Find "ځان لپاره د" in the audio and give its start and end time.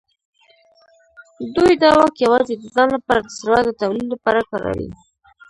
2.75-3.29